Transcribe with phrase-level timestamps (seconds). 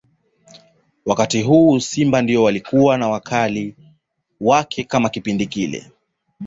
[1.05, 3.75] Wakati huu ndio Simba walikuwa na wakali
[4.41, 5.81] wake kama Kipindi hiki